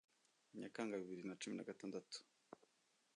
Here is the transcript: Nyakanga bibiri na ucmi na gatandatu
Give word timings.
Nyakanga 0.59 0.99
bibiri 1.01 1.23
na 1.25 1.33
ucmi 1.35 1.53
na 1.55 1.67
gatandatu 1.69 2.17